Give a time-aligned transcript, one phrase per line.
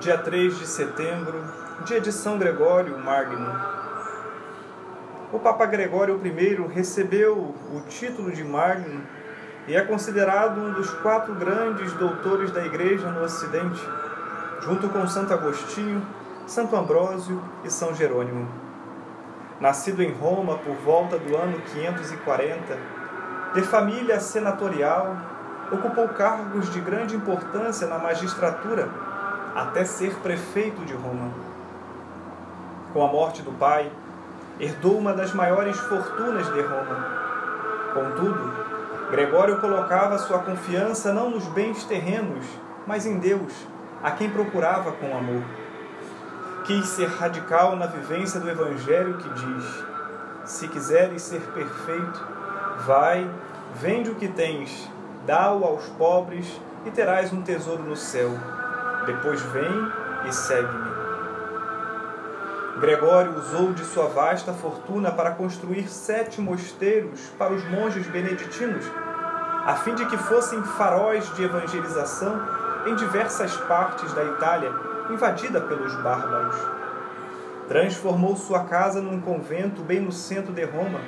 [0.00, 1.44] dia 3 de setembro,
[1.84, 3.48] dia de São Gregório Magno.
[5.32, 9.02] O Papa Gregório I recebeu o título de Magno
[9.68, 13.80] e é considerado um dos quatro grandes doutores da Igreja no Ocidente,
[14.62, 16.04] junto com Santo Agostinho,
[16.46, 18.48] Santo Ambrósio e São Jerônimo.
[19.60, 22.76] Nascido em Roma por volta do ano 540,
[23.54, 25.16] de família senatorial,
[25.70, 29.13] ocupou cargos de grande importância na magistratura
[29.54, 31.30] até ser prefeito de Roma.
[32.92, 33.90] Com a morte do pai,
[34.58, 37.06] herdou uma das maiores fortunas de Roma.
[37.94, 38.52] Contudo,
[39.10, 42.44] Gregório colocava sua confiança não nos bens terrenos,
[42.86, 43.52] mas em Deus,
[44.02, 45.44] a quem procurava com amor.
[46.64, 49.84] Quis ser radical na vivência do Evangelho que diz:
[50.44, 52.26] Se quiseres ser perfeito,
[52.86, 53.30] vai,
[53.74, 54.90] vende o que tens,
[55.24, 58.32] dá-o aos pobres e terás um tesouro no céu
[59.06, 59.92] depois vem
[60.28, 60.94] e segue-me.
[62.80, 68.84] Gregório usou de sua vasta fortuna para construir sete mosteiros para os monges beneditinos,
[69.64, 72.42] a fim de que fossem faróis de evangelização
[72.86, 74.72] em diversas partes da Itália,
[75.08, 76.56] invadida pelos bárbaros.
[77.68, 81.00] Transformou sua casa num convento bem no centro de Roma,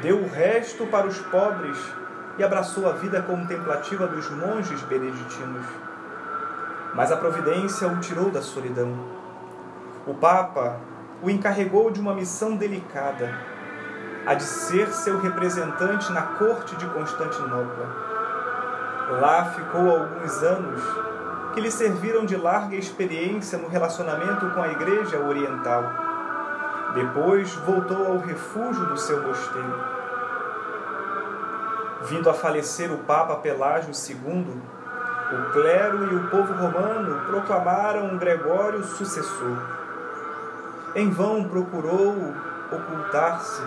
[0.00, 1.76] deu o resto para os pobres
[2.38, 5.66] e abraçou a vida contemplativa dos monges beneditinos
[6.94, 8.94] mas a providência o tirou da solidão.
[10.06, 10.78] O Papa
[11.22, 13.34] o encarregou de uma missão delicada,
[14.26, 18.14] a de ser seu representante na corte de Constantinopla.
[19.20, 20.82] Lá ficou alguns anos
[21.52, 25.84] que lhe serviram de larga experiência no relacionamento com a Igreja Oriental.
[26.94, 29.84] Depois voltou ao refúgio do seu mosteiro.
[32.02, 34.60] Vindo a falecer o Papa Pelágio II,
[35.34, 39.58] o clero e o povo romano proclamaram Gregório sucessor.
[40.94, 42.14] Em vão procurou
[42.70, 43.62] ocultar-se,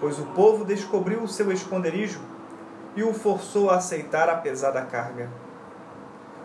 [0.00, 2.20] pois o povo descobriu o seu esconderijo
[2.94, 5.28] e o forçou a aceitar a pesada carga.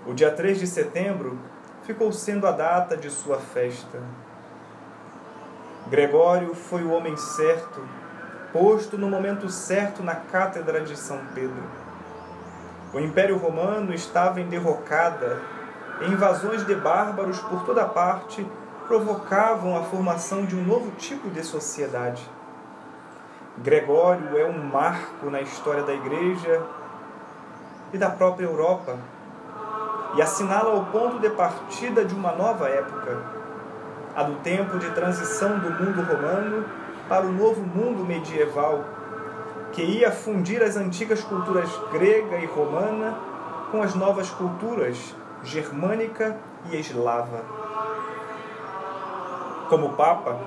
[0.06, 1.38] O dia 3 de setembro
[1.84, 4.02] ficou sendo a data de sua festa.
[5.88, 7.82] Gregório foi o homem certo,
[8.52, 11.81] posto no momento certo na cátedra de São Pedro
[12.94, 15.40] o Império Romano estava em derrocada,
[16.02, 18.46] e invasões de bárbaros por toda parte
[18.88, 22.28] provocavam a formação de um novo tipo de sociedade.
[23.60, 26.62] Gregório é um marco na história da Igreja
[27.94, 28.98] e da própria Europa
[30.16, 33.20] e assinala o ponto de partida de uma nova época,
[34.16, 36.66] a do tempo de transição do mundo romano
[37.08, 38.84] para o novo mundo medieval
[39.72, 43.18] que ia fundir as antigas culturas grega e romana
[43.72, 46.38] com as novas culturas germânica
[46.70, 47.42] e eslava.
[49.70, 50.38] Como Papa,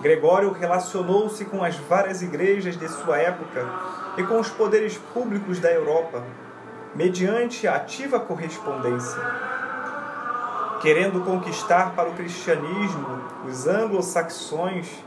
[0.00, 3.66] Gregório relacionou-se com as várias igrejas de sua época
[4.18, 6.22] e com os poderes públicos da Europa,
[6.94, 9.18] mediante a ativa correspondência.
[10.82, 15.02] Querendo conquistar para o cristianismo os anglo-saxões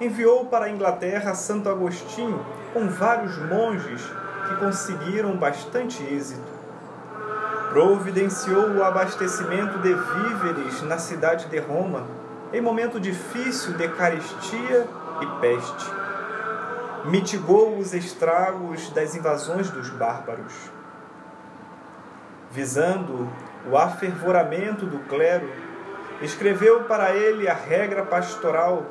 [0.00, 4.02] enviou para a Inglaterra Santo Agostinho com vários monges
[4.46, 6.56] que conseguiram bastante êxito.
[7.70, 12.06] Providenciou o abastecimento de víveres na cidade de Roma
[12.52, 14.86] em momento difícil de carestia
[15.20, 15.90] e peste.
[17.06, 20.54] Mitigou os estragos das invasões dos bárbaros.
[22.50, 23.28] Visando
[23.70, 25.50] o afervoramento do clero,
[26.22, 28.84] escreveu para ele a regra pastoral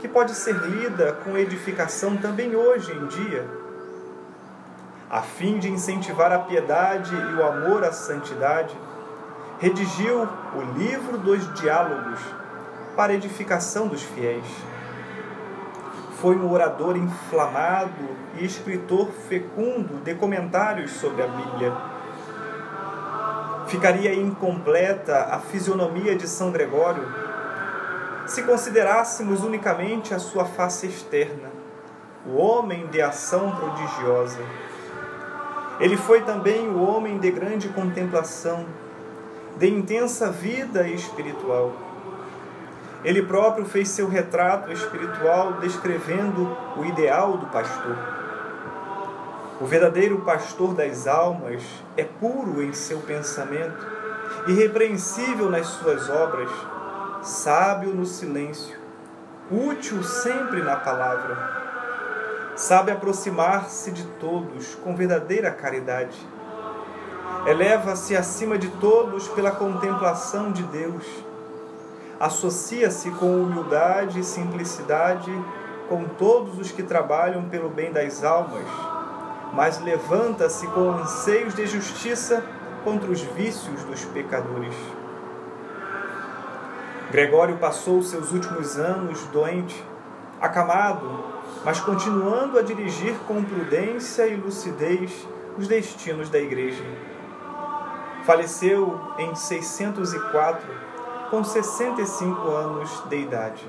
[0.00, 3.46] que pode ser lida com edificação também hoje em dia,
[5.10, 8.74] a fim de incentivar a piedade e o amor à santidade,
[9.58, 12.18] redigiu o livro dos diálogos
[12.96, 14.46] para edificação dos fiéis.
[16.18, 21.72] Foi um orador inflamado e escritor fecundo de comentários sobre a Bíblia.
[23.66, 27.29] Ficaria incompleta a fisionomia de São Gregório
[28.30, 31.50] se considerássemos unicamente a sua face externa,
[32.24, 34.38] o homem de ação prodigiosa.
[35.80, 38.64] Ele foi também o homem de grande contemplação,
[39.56, 41.72] de intensa vida espiritual.
[43.02, 47.98] Ele próprio fez seu retrato espiritual descrevendo o ideal do pastor.
[49.60, 51.64] O verdadeiro pastor das almas
[51.96, 53.84] é puro em seu pensamento,
[54.46, 56.48] irrepreensível nas suas obras
[57.22, 58.78] sábio no silêncio,
[59.50, 61.60] útil sempre na palavra.
[62.56, 66.16] Sabe aproximar-se de todos com verdadeira caridade.
[67.46, 71.04] Eleva-se acima de todos pela contemplação de Deus
[72.20, 75.32] associa-se com humildade e simplicidade
[75.88, 78.66] com todos os que trabalham pelo bem das almas,
[79.54, 82.44] mas levanta-se com anseios de justiça
[82.84, 84.74] contra os vícios dos pecadores.
[87.10, 89.84] Gregório passou seus últimos anos doente,
[90.40, 91.24] acamado,
[91.64, 95.26] mas continuando a dirigir com prudência e lucidez
[95.58, 96.84] os destinos da Igreja.
[98.22, 100.64] Faleceu em 604,
[101.30, 103.66] com 65 anos de idade.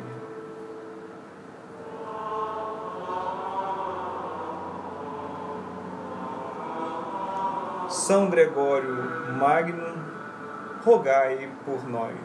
[7.90, 9.96] São Gregório Magno,
[10.86, 12.16] rogai por nós.